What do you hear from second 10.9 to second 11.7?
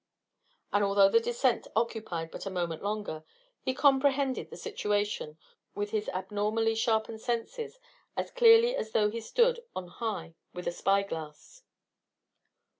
glass.